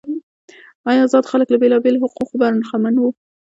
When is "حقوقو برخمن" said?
2.05-2.95